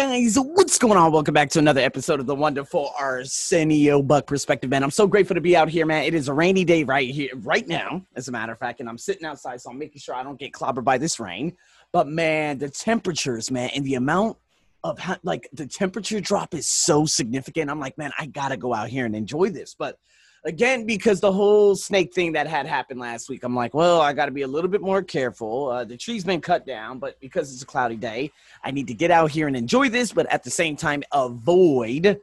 [0.00, 1.12] Guys, what's going on?
[1.12, 4.82] Welcome back to another episode of the wonderful Arsenio Buck Perspective, man.
[4.82, 6.04] I'm so grateful to be out here, man.
[6.04, 8.88] It is a rainy day right here, right now, as a matter of fact, and
[8.88, 11.54] I'm sitting outside, so I'm making sure I don't get clobbered by this rain.
[11.92, 14.38] But man, the temperatures, man, and the amount
[14.84, 17.70] of like the temperature drop is so significant.
[17.70, 19.74] I'm like, man, I gotta go out here and enjoy this.
[19.78, 19.98] But
[20.44, 24.12] again because the whole snake thing that had happened last week i'm like well i
[24.12, 25.68] got to be a little bit more careful.
[25.68, 28.30] Uh, the tree's been cut down but because it's a cloudy day
[28.64, 32.20] i need to get out here and enjoy this but at the same time avoid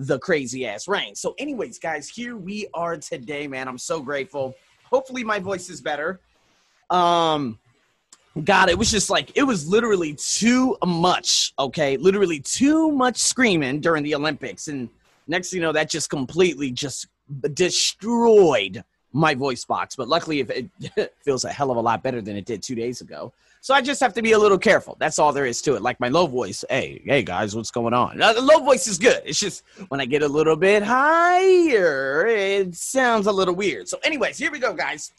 [0.00, 1.14] the crazy ass rain.
[1.14, 3.68] So anyways guys here we are today man.
[3.68, 4.54] I'm so grateful.
[4.84, 6.20] Hopefully my voice is better.
[6.88, 7.58] Um
[8.44, 11.52] God, it was just like it was literally too much.
[11.58, 14.88] Okay, literally too much screaming during the Olympics, and
[15.26, 17.08] next thing you know, that just completely just
[17.54, 19.96] destroyed my voice box.
[19.96, 22.74] But luckily, if it feels a hell of a lot better than it did two
[22.74, 23.32] days ago.
[23.62, 24.96] So I just have to be a little careful.
[24.98, 25.82] That's all there is to it.
[25.82, 28.16] Like my low voice, hey, hey guys, what's going on?
[28.16, 29.20] Now, the low voice is good.
[29.26, 33.86] It's just when I get a little bit higher, it sounds a little weird.
[33.86, 35.12] So, anyways, here we go, guys.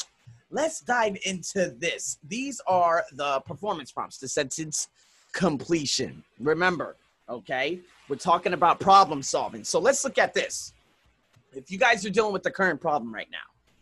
[0.49, 2.17] Let's dive into this.
[2.27, 4.89] These are the performance prompts the sentence
[5.33, 6.23] completion.
[6.39, 6.95] Remember,
[7.29, 9.63] okay, we're talking about problem solving.
[9.63, 10.73] So let's look at this
[11.53, 13.37] if you guys are dealing with the current problem right now,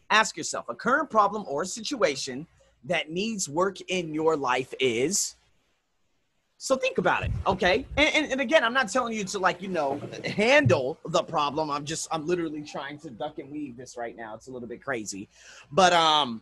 [0.09, 2.47] ask yourself a current problem or situation
[2.85, 5.35] that needs work in your life is.
[6.57, 7.85] So think about it, okay?
[7.95, 11.71] And, and, and, again, I'm not telling you to like, you know, handle the problem.
[11.71, 14.35] I'm just, I'm literally trying to duck and weave this right now.
[14.35, 15.29] It's a little bit crazy.
[15.71, 16.41] But um,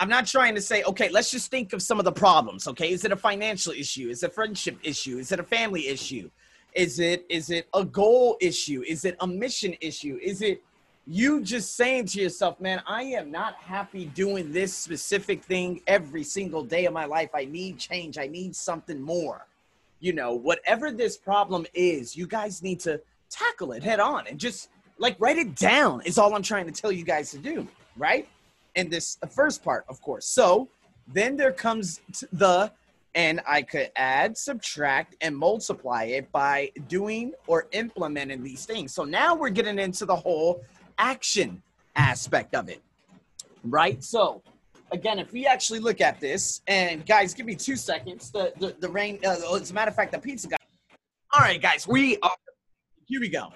[0.00, 2.90] I'm not trying to say, okay, let's just think of some of the problems, okay?
[2.90, 4.08] Is it a financial issue?
[4.08, 5.18] Is it a friendship issue?
[5.18, 6.30] Is it a family issue?
[6.74, 8.84] Is it is it a goal issue?
[8.86, 10.18] Is it a mission issue?
[10.22, 10.62] Is it
[11.10, 16.22] you just saying to yourself, man, I am not happy doing this specific thing every
[16.22, 17.30] single day of my life.
[17.34, 18.18] I need change.
[18.18, 19.46] I need something more.
[20.00, 24.38] You know, whatever this problem is, you guys need to tackle it head on and
[24.38, 27.66] just like write it down is all I'm trying to tell you guys to do,
[27.96, 28.28] right?
[28.76, 30.26] And this the first part, of course.
[30.26, 30.68] So
[31.06, 32.02] then there comes
[32.32, 32.70] the
[33.14, 38.92] and I could add, subtract, and multiply it by doing or implementing these things.
[38.92, 40.62] So now we're getting into the whole
[40.98, 41.62] action
[41.96, 42.82] aspect of it,
[43.64, 44.02] right?
[44.02, 44.42] So,
[44.92, 48.30] again, if we actually look at this, and guys, give me two seconds.
[48.30, 50.56] The the, the rain, uh, as a matter of fact, the pizza guy.
[51.32, 52.30] All right, guys, we are
[53.06, 53.20] here.
[53.20, 53.48] We go.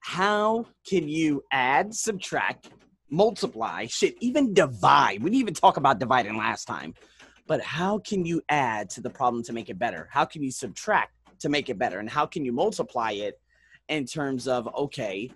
[0.00, 2.70] How can you add, subtract,
[3.10, 5.22] multiply, shit, even divide?
[5.22, 6.94] We didn't even talk about dividing last time,
[7.46, 10.08] but how can you add to the problem to make it better?
[10.10, 12.00] How can you subtract to make it better?
[12.00, 13.40] And how can you multiply it
[13.88, 15.30] in terms of okay,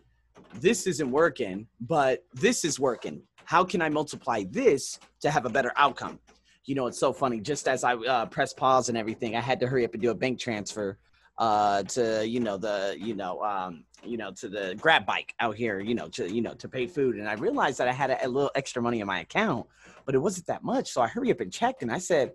[0.54, 3.22] this isn't working, but this is working.
[3.44, 6.18] How can I multiply this to have a better outcome?
[6.64, 7.40] You know, it's so funny.
[7.40, 10.10] Just as I uh, press pause and everything, I had to hurry up and do
[10.10, 10.98] a bank transfer
[11.38, 15.54] uh, to you know the you know um, you know to the grab bike out
[15.54, 18.10] here you know to you know to pay food and i realized that i had
[18.10, 19.66] a, a, little extra money in my account
[20.04, 22.32] but it wasn't that much so i hurry up and checked and i said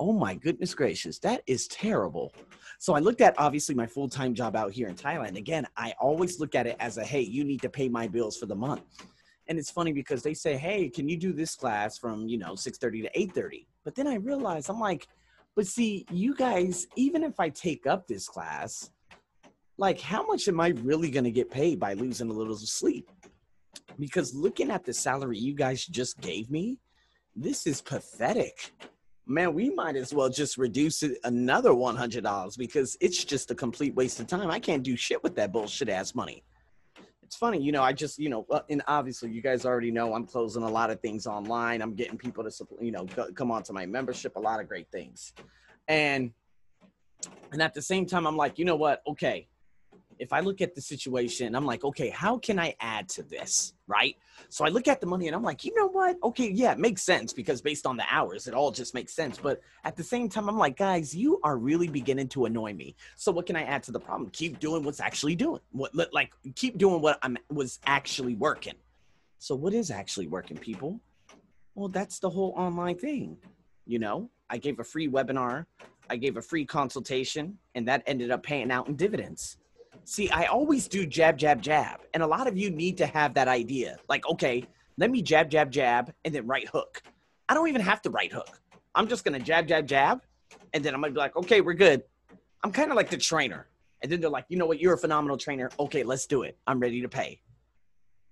[0.00, 2.32] oh my goodness gracious that is terrible
[2.82, 5.36] so I looked at obviously my full time job out here in Thailand.
[5.36, 8.38] Again, I always look at it as a hey, you need to pay my bills
[8.38, 8.80] for the month.
[9.48, 12.52] And it's funny because they say, hey, can you do this class from you know
[12.52, 13.66] 6:30 to 8:30?
[13.84, 15.08] But then I realized I'm like,
[15.54, 18.90] but see, you guys, even if I take up this class,
[19.76, 23.10] like how much am I really going to get paid by losing a little sleep?
[23.98, 26.78] Because looking at the salary you guys just gave me,
[27.36, 28.72] this is pathetic
[29.30, 33.94] man, we might as well just reduce it another $100 because it's just a complete
[33.94, 34.50] waste of time.
[34.50, 36.42] I can't do shit with that bullshit ass money.
[37.22, 40.26] It's funny, you know, I just, you know, and obviously you guys already know I'm
[40.26, 41.80] closing a lot of things online.
[41.80, 45.32] I'm getting people to, you know, come onto my membership, a lot of great things.
[45.86, 46.32] And,
[47.52, 49.00] and at the same time, I'm like, you know what?
[49.06, 49.46] Okay,
[50.20, 53.72] if I look at the situation, I'm like, okay, how can I add to this?
[53.86, 54.16] Right.
[54.50, 56.16] So I look at the money and I'm like, you know what?
[56.22, 59.38] Okay, yeah, it makes sense because based on the hours, it all just makes sense.
[59.38, 62.94] But at the same time, I'm like, guys, you are really beginning to annoy me.
[63.16, 64.30] So what can I add to the problem?
[64.30, 65.60] Keep doing what's actually doing.
[65.72, 68.74] What like keep doing what I'm was actually working.
[69.38, 71.00] So what is actually working, people?
[71.74, 73.38] Well, that's the whole online thing.
[73.86, 75.64] You know, I gave a free webinar,
[76.10, 79.56] I gave a free consultation, and that ended up paying out in dividends.
[80.04, 82.00] See, I always do jab, jab, jab.
[82.14, 83.96] And a lot of you need to have that idea.
[84.08, 84.64] Like, okay,
[84.96, 87.02] let me jab, jab, jab, and then right hook.
[87.48, 88.60] I don't even have to right hook.
[88.94, 90.22] I'm just going to jab, jab, jab.
[90.72, 92.02] And then I'm going to be like, okay, we're good.
[92.62, 93.66] I'm kind of like the trainer.
[94.02, 94.80] And then they're like, you know what?
[94.80, 95.70] You're a phenomenal trainer.
[95.78, 96.58] Okay, let's do it.
[96.66, 97.40] I'm ready to pay.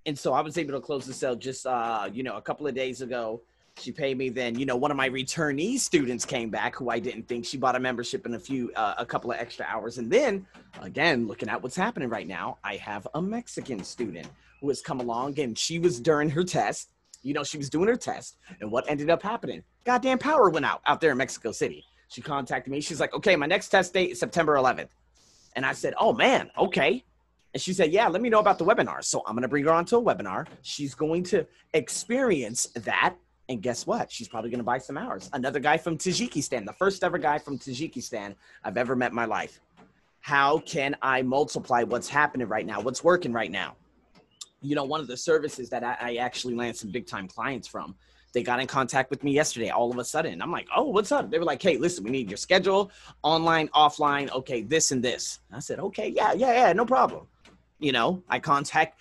[0.07, 2.67] And so I was able to close the sale just, uh, you know, a couple
[2.67, 3.43] of days ago.
[3.79, 4.29] She paid me.
[4.29, 7.57] Then, you know, one of my returnee students came back who I didn't think she
[7.57, 9.99] bought a membership in a few, uh, a couple of extra hours.
[9.99, 10.47] And then,
[10.81, 14.29] again, looking at what's happening right now, I have a Mexican student
[14.61, 16.91] who has come along and she was during her test.
[17.23, 18.37] You know, she was doing her test.
[18.61, 19.63] And what ended up happening?
[19.85, 21.85] Goddamn power went out out there in Mexico City.
[22.09, 22.81] She contacted me.
[22.81, 24.89] She's like, okay, my next test date is September 11th.
[25.55, 27.05] And I said, oh man, okay.
[27.55, 29.03] And she said, Yeah, let me know about the webinar.
[29.03, 30.47] So I'm going to bring her onto a webinar.
[30.63, 33.17] She's going to experience that.
[33.49, 34.13] And guess what?
[34.13, 35.31] She's probably going to buy some hours.
[35.33, 39.25] Another guy from Tajikistan, the first ever guy from Tajikistan I've ever met in my
[39.25, 39.61] life.
[40.21, 42.81] How can I multiply what's happening right now?
[42.81, 43.77] What's working right now?
[44.61, 47.67] You know, one of the services that I, I actually land some big time clients
[47.67, 47.95] from
[48.35, 50.43] they got in contact with me yesterday all of a sudden.
[50.43, 51.31] I'm like, oh, what's up?
[51.31, 52.91] They were like, hey, listen, we need your schedule,
[53.23, 55.41] online, offline, okay, this and this.
[55.51, 57.27] I said, okay, yeah, yeah, yeah, no problem
[57.79, 59.01] you know, I contact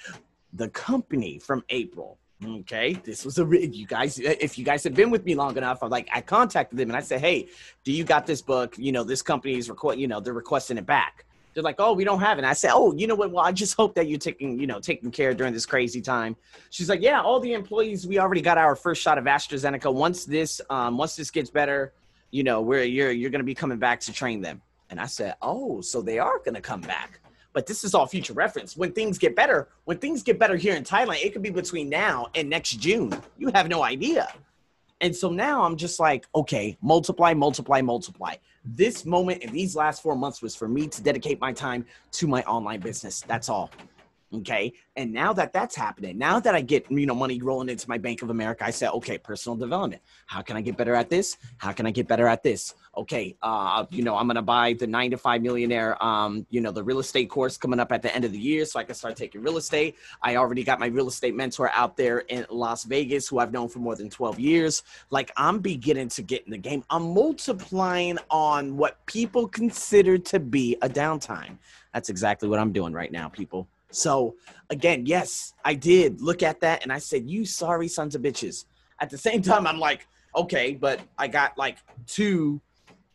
[0.54, 2.18] the company from April.
[2.46, 4.20] Okay, this was a you guys.
[4.20, 6.96] If you guys have been with me long enough, I'm like I contacted them and
[6.96, 7.48] I said, "Hey,
[7.84, 8.78] do you got this book?
[8.78, 9.98] You know, this company is request.
[9.98, 11.26] You know, they're requesting it back."
[11.56, 13.32] They're like, "Oh, we don't have it." And I said, "Oh, you know what?
[13.32, 16.36] Well, I just hope that you're taking, you know, taking care during this crazy time."
[16.70, 18.06] She's like, "Yeah, all the employees.
[18.06, 19.92] We already got our first shot of AstraZeneca.
[19.92, 21.94] Once this, um, once this gets better,
[22.30, 24.62] you know, we're you're you're gonna be coming back to train them."
[24.92, 27.20] And I said, "Oh, so they are gonna come back."
[27.54, 28.78] But this is all future reference.
[28.78, 31.90] When things get better, when things get better here in Thailand, it could be between
[31.90, 33.14] now and next June.
[33.38, 34.28] You have no idea.
[35.02, 38.36] And so now I'm just like, okay, multiply, multiply, multiply.
[38.66, 42.28] This moment in these last four months was for me to dedicate my time to
[42.28, 43.22] my online business.
[43.22, 43.72] That's all.
[44.34, 44.74] Okay.
[44.98, 47.98] And now that that's happening, now that I get, you know, money rolling into my
[47.98, 50.02] Bank of America, I said, okay, personal development.
[50.26, 51.38] How can I get better at this?
[51.60, 52.76] How can I get better at this?
[52.98, 53.38] Okay.
[53.42, 56.72] Uh, you know, I'm going to buy the nine to five millionaire, um, you know,
[56.72, 58.96] the real estate course coming up at the end of the year so I can
[58.96, 59.96] start taking real estate.
[60.22, 63.70] I already got my real estate mentor out there in Las Vegas who I've known
[63.70, 64.84] for more than 12 years.
[65.10, 66.84] Like I'm beginning to get in the game.
[66.90, 71.60] I'm multiplying on what people consider to be a downtime.
[71.94, 73.70] That's exactly what I'm doing right now, people.
[73.92, 74.36] So
[74.70, 78.66] again, yes, I did look at that and I said, "You sorry sons of bitches."
[79.00, 82.62] At the same time, I'm like, okay, but I got like two.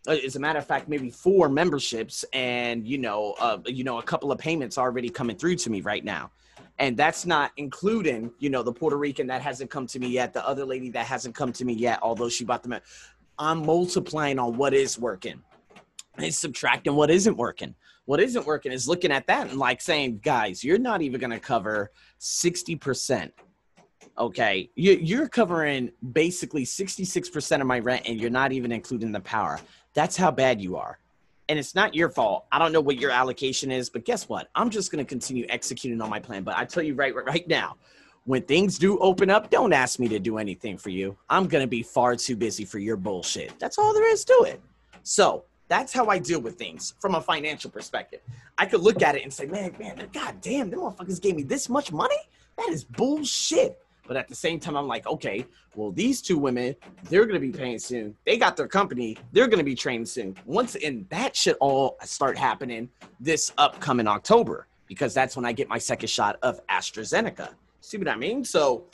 [0.08, 3.98] Uh, as a matter of fact, maybe four memberships, and you know, uh, you know,
[3.98, 6.32] a couple of payments already coming through to me right now,
[6.80, 10.32] and that's not including, you know, the Puerto Rican that hasn't come to me yet,
[10.32, 12.74] the other lady that hasn't come to me yet, although she bought them.
[13.38, 15.40] I'm multiplying on what is working,
[16.19, 17.76] and subtracting what isn't working.
[18.04, 21.31] What isn't working is looking at that and like saying, guys, you're not even going
[21.31, 21.90] to cover
[22.20, 23.31] 60%.
[24.19, 24.70] Okay.
[24.75, 29.60] You're covering basically 66% of my rent and you're not even including the power.
[29.94, 30.99] That's how bad you are.
[31.49, 32.46] And it's not your fault.
[32.50, 34.48] I don't know what your allocation is, but guess what?
[34.55, 36.44] I'm just going to continue executing on my plan.
[36.44, 37.76] But I tell you right, right now,
[38.25, 41.16] when things do open up, don't ask me to do anything for you.
[41.28, 43.58] I'm going to be far too busy for your bullshit.
[43.58, 44.60] That's all there is to it.
[45.02, 48.20] So that's how I deal with things from a financial perspective.
[48.58, 51.44] I could look at it and say, man, man, god damn, them motherfuckers gave me
[51.44, 52.19] this much money?
[52.58, 53.78] That is bullshit.
[54.06, 57.52] But at the same time, I'm like, okay, well, these two women, they're gonna be
[57.52, 58.14] paying soon.
[58.26, 60.36] They got their company, they're gonna be trained soon.
[60.44, 65.70] Once and that should all start happening this upcoming October, because that's when I get
[65.70, 67.48] my second shot of AstraZeneca.
[67.80, 68.44] See what I mean?
[68.44, 68.84] So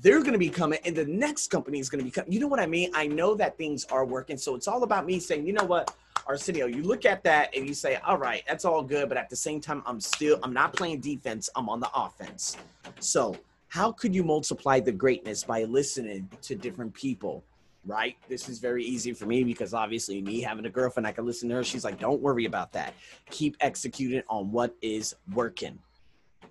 [0.00, 2.30] they're going to be coming and the next company is going to be coming.
[2.30, 2.90] You know what I mean?
[2.94, 4.36] I know that things are working.
[4.36, 5.92] So it's all about me saying, you know what,
[6.28, 9.08] Arsenio, you look at that and you say, all right, that's all good.
[9.08, 11.48] But at the same time, I'm still, I'm not playing defense.
[11.56, 12.58] I'm on the offense.
[13.00, 13.34] So
[13.68, 17.42] how could you multiply the greatness by listening to different people?
[17.86, 18.16] Right.
[18.28, 21.48] This is very easy for me because obviously me having a girlfriend, I can listen
[21.48, 21.64] to her.
[21.64, 22.92] She's like, don't worry about that.
[23.30, 25.78] Keep executing on what is working.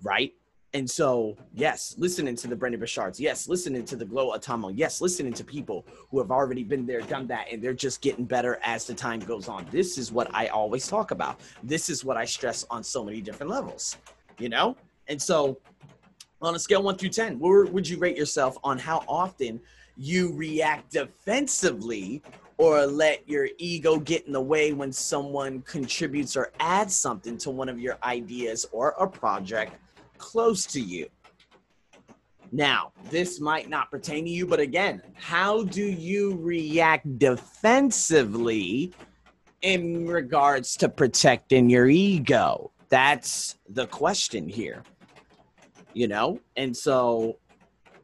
[0.02, 0.34] Right
[0.78, 5.02] and so, yes, listening to the Brendon Burchards, yes, listening to the Glo Atanmo, yes,
[5.02, 8.60] listening to people who have already been there, done that, and they're just getting better
[8.64, 9.66] as the time goes on.
[9.72, 11.40] This is what I always talk about.
[11.64, 13.98] This is what I stress on so many different levels,
[14.38, 14.78] you know?
[15.08, 15.58] And so,
[16.44, 19.60] on a scale one through 10, where would you rate yourself on how often
[19.98, 22.22] you react defensively
[22.60, 27.50] or let your ego get in the way when someone contributes or adds something to
[27.50, 29.74] one of your ideas or a project?
[30.18, 31.08] Close to you.
[32.52, 38.94] Now, this might not pertain to you, but again, how do you react defensively
[39.62, 42.72] in regards to protecting your ego?
[42.90, 44.84] That's the question here.
[45.94, 46.40] You know?
[46.56, 47.38] And so,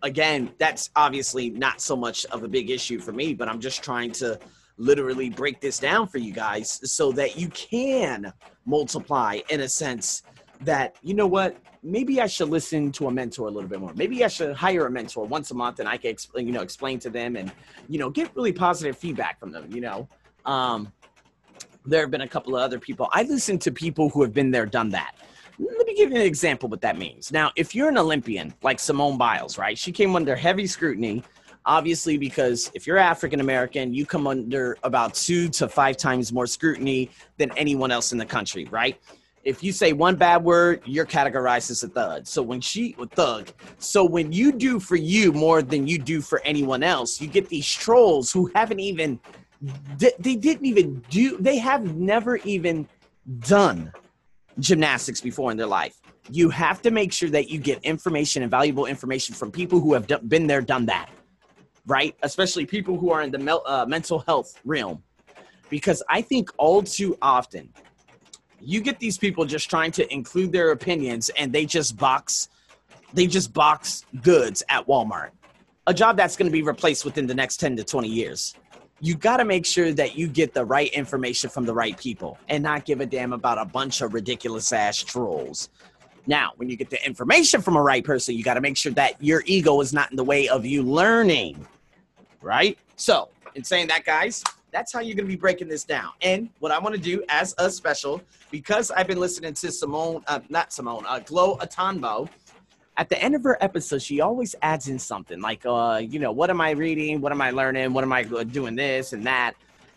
[0.02, 3.84] again, that's obviously not so much of a big issue for me, but I'm just
[3.84, 4.40] trying to
[4.78, 8.34] literally break this down for you guys so that you can
[8.66, 10.24] multiply, in a sense,
[10.66, 13.94] that you know what maybe i should listen to a mentor a little bit more.
[13.96, 16.62] Maybe i should hire a mentor once a month and i can explain you know
[16.62, 17.52] explain to them and
[17.90, 20.08] you know get really positive feedback from them you know?
[20.46, 20.92] Um
[21.86, 23.10] there have been a couple of other people.
[23.12, 25.16] I listen to people who have been there done that.
[25.60, 27.32] Let me give you an example of what that means.
[27.32, 31.24] Now if you're an olympian like simone biles right she came under heavy scrutiny
[31.66, 36.48] obviously because if you're african american you come under about two to five times more
[36.48, 39.00] scrutiny than anyone else in the country right
[39.44, 43.06] if you say one bad word you're categorized as a thug so when she a
[43.08, 47.28] thug so when you do for you more than you do for anyone else you
[47.28, 49.20] get these trolls who haven't even
[49.98, 52.88] they didn't even do they have never even
[53.40, 53.92] done
[54.60, 58.52] gymnastics before in their life you have to make sure that you get information and
[58.52, 61.10] valuable information from people who have been there done that
[61.86, 62.16] right?
[62.24, 65.04] Especially people who are in the uh, mental health realm.
[65.70, 67.74] Because I think all too often,
[68.64, 72.50] you get these people just trying to include their opinions and they just box
[73.14, 75.30] they just box goods at Walmart.
[75.86, 78.56] A job that's going to be replaced within the next 10 to 20 years.
[79.02, 82.40] You got to make sure that you get the right information from the right people
[82.50, 85.70] and not give a damn about a bunch of ridiculous ass trolls.
[86.26, 88.94] Now, when you get the information from a right person, you got to make sure
[88.94, 91.68] that your ego is not in the way of you learning
[92.44, 92.78] right?
[92.98, 94.44] So, in saying that, guys,
[94.74, 96.12] that's how you're going to be breaking this down.
[96.22, 100.24] And what I want to do as a special, because I've been listening to Simone,
[100.28, 102.28] uh, not Simone, uh, Glo Atanmo.
[102.98, 106.32] At the end of her episode, she always adds in something like, uh, you know,
[106.32, 107.22] what am I reading?
[107.22, 107.94] What am I learning?
[107.94, 109.54] What am I doing this and that?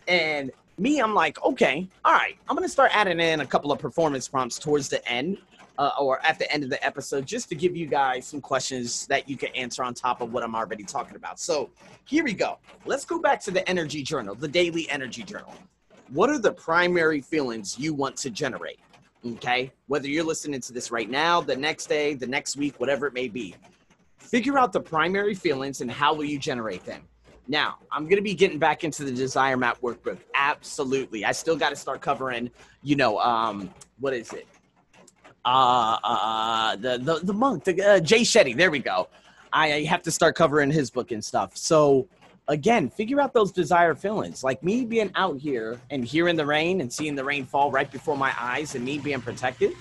[0.09, 3.73] And me, I'm like, okay, all right, I'm going to start adding in a couple
[3.73, 5.39] of performance prompts towards the end
[5.79, 9.07] uh, or at the end of the episode just to give you guys some questions
[9.07, 11.39] that you can answer on top of what I'm already talking about.
[11.39, 11.71] So
[12.05, 12.59] here we go.
[12.85, 15.55] Let's go back to the energy journal, the daily energy journal.
[16.11, 18.79] What are the primary feelings you want to generate?
[19.25, 19.73] Okay.
[19.89, 23.13] Whether you're listening to this right now, the next day, the next week, whatever it
[23.13, 23.57] may be,
[24.19, 27.03] figure out the primary feelings and how will you generate them.
[27.49, 30.19] Now, I'm going to be getting back into the Desire Map workbook.
[30.35, 31.25] Absolutely.
[31.25, 32.51] I still got to start covering,
[32.83, 34.47] you know, um, what is it?
[35.47, 38.57] Uh, uh, the, the, the monk, the, uh, Jay Shetty.
[38.57, 39.09] There we go.
[39.53, 41.57] I, I have to start covering his book and stuff.
[41.57, 42.09] So,
[42.49, 44.45] again, figure out those desire feelings.
[44.45, 47.91] Like me being out here and hearing the rain and seeing the rain fall right
[47.91, 49.73] before my eyes and me being protected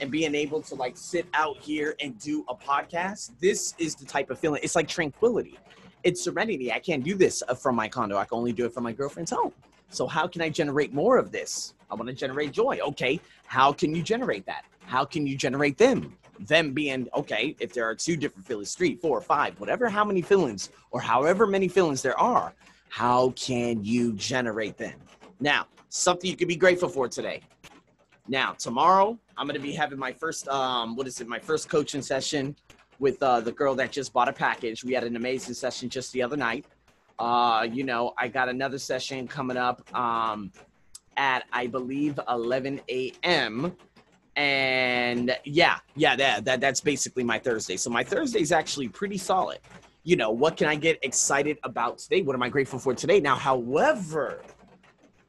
[0.00, 3.30] and being able to like sit out here and do a podcast.
[3.38, 4.60] This is the type of feeling.
[4.64, 5.58] It's like tranquility.
[6.02, 6.72] It's serenity.
[6.72, 8.16] I can't do this uh, from my condo.
[8.16, 9.52] I can only do it from my girlfriend's home.
[9.92, 11.74] So how can I generate more of this?
[11.90, 12.80] I want to generate joy.
[12.82, 14.64] Okay, how can you generate that?
[14.92, 16.16] how can you generate them?
[16.40, 20.20] Them being okay, if there are two different feelings, three, four, five, whatever, how many
[20.20, 22.52] feelings or however many feelings there are,
[22.88, 24.98] how can you generate them?
[25.40, 27.40] Now, something you can be grateful for today.
[28.28, 31.68] Now, tomorrow, I'm going to be having my first, um, what is it, my first
[31.68, 32.54] coaching session
[32.98, 34.84] with uh, the girl that just bought a package.
[34.84, 36.66] We had an amazing session just the other night.
[37.18, 40.52] Uh, you know, I got another session coming up um,
[41.16, 43.76] at, I believe, 11 a.m
[44.34, 47.76] and yeah yeah that, that that's basically my thursday.
[47.76, 49.58] So my thursday is actually pretty solid.
[50.04, 52.22] You know what can i get excited about today?
[52.22, 53.20] What am i grateful for today?
[53.20, 54.40] Now however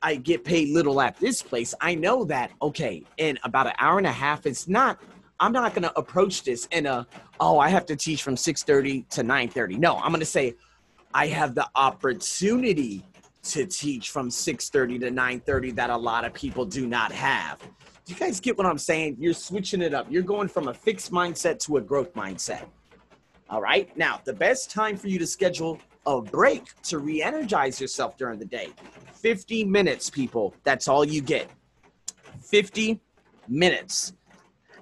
[0.03, 3.97] i get paid little at this place i know that okay in about an hour
[3.97, 4.99] and a half it's not
[5.39, 7.07] i'm not to approach this in a
[7.39, 10.53] oh i have to teach from 6.30 to 9.30 no i'm to say
[11.13, 13.03] i have the opportunity
[13.43, 17.59] to teach from 6.30 to 9.30 that a lot of people do not have
[18.05, 19.15] do you guys get what I'm saying?
[19.17, 20.07] You're switching it up.
[20.09, 22.65] You're going from a fixed mindset to a growth mindset.
[23.49, 23.95] All right.
[23.95, 28.39] Now, the best time for you to schedule a break to re energize yourself during
[28.39, 28.69] the day
[29.13, 30.53] 50 minutes, people.
[30.63, 31.49] That's all you get.
[32.41, 32.99] 50
[33.47, 34.13] minutes.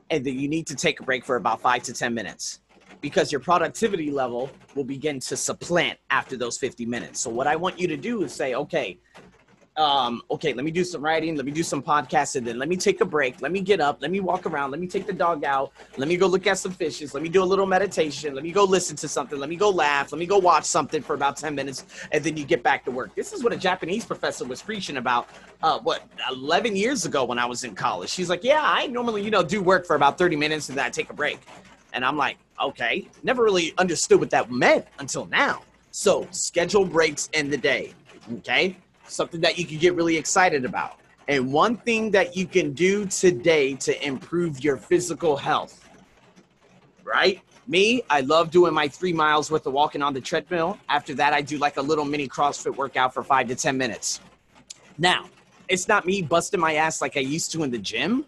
[0.09, 2.60] And then you need to take a break for about five to 10 minutes
[3.01, 7.19] because your productivity level will begin to supplant after those 50 minutes.
[7.19, 8.99] So, what I want you to do is say, okay,
[9.77, 12.75] um, okay, let me do some writing, let me do some podcasting, then let me
[12.75, 15.13] take a break, let me get up, let me walk around, let me take the
[15.13, 18.35] dog out, let me go look at some fishes, let me do a little meditation,
[18.35, 21.01] let me go listen to something, let me go laugh, let me go watch something
[21.01, 23.15] for about 10 minutes, and then you get back to work.
[23.15, 25.29] This is what a Japanese professor was preaching about,
[25.63, 28.09] uh, what, 11 years ago when I was in college.
[28.09, 30.85] She's like, yeah, I normally, you know, do work for about 30 minutes and then
[30.85, 31.39] I take a break.
[31.93, 35.63] And I'm like, okay, never really understood what that meant until now.
[35.91, 37.93] So schedule breaks in the day,
[38.33, 38.77] okay?
[39.11, 40.99] something that you can get really excited about.
[41.27, 45.87] And one thing that you can do today to improve your physical health,
[47.03, 47.41] right?
[47.67, 50.77] Me, I love doing my three miles worth of walking on the treadmill.
[50.89, 54.19] After that, I do like a little mini CrossFit workout for five to 10 minutes.
[54.97, 55.29] Now,
[55.69, 58.25] it's not me busting my ass like I used to in the gym,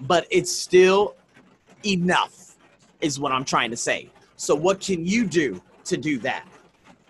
[0.00, 1.16] but it's still
[1.84, 2.37] enough,
[3.00, 4.10] is what I'm trying to say.
[4.36, 6.46] So, what can you do to do that?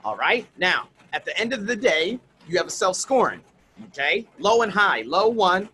[0.04, 0.46] All right.
[0.56, 3.40] Now, at the end of the day, you have a self scoring.
[3.88, 4.26] Okay.
[4.38, 5.02] Low and high.
[5.02, 5.68] Low one,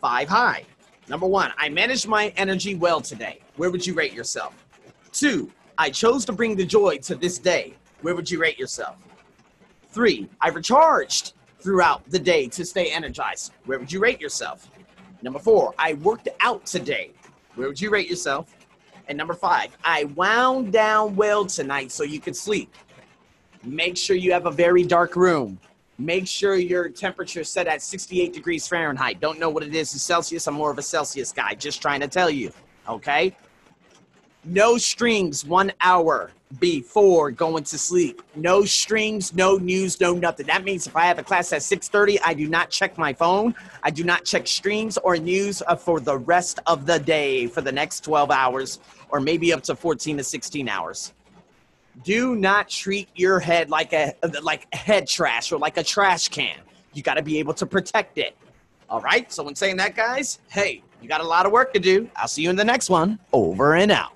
[0.00, 0.64] five high.
[1.08, 3.40] Number one, I managed my energy well today.
[3.56, 4.54] Where would you rate yourself?
[5.12, 7.74] Two, I chose to bring the joy to this day.
[8.02, 8.96] Where would you rate yourself?
[9.88, 13.52] Three, I recharged throughout the day to stay energized.
[13.66, 14.70] Where would you rate yourself?
[15.22, 17.10] Number four, I worked out today.
[17.54, 18.54] Where would you rate yourself?
[19.12, 22.74] And number five, I wound down well tonight so you could sleep.
[23.62, 25.60] Make sure you have a very dark room.
[25.98, 29.20] Make sure your temperature set at 68 degrees Fahrenheit.
[29.20, 30.46] Don't know what it is in Celsius.
[30.46, 32.52] I'm more of a Celsius guy, just trying to tell you.
[32.88, 33.36] Okay?
[34.44, 38.22] No streams one hour before going to sleep.
[38.34, 40.46] No streams, no news, no nothing.
[40.46, 43.54] That means if I have a class at 6:30, I do not check my phone.
[43.84, 47.60] I do not check streams or news uh, for the rest of the day for
[47.60, 48.80] the next 12 hours
[49.10, 51.12] or maybe up to 14 to 16 hours.
[52.02, 56.58] Do not treat your head like a like head trash or like a trash can.
[56.94, 58.36] You got to be able to protect it.
[58.90, 59.32] All right?
[59.32, 62.10] So when saying that guys, hey, you got a lot of work to do.
[62.16, 63.18] I'll see you in the next one.
[63.32, 64.10] Over and out.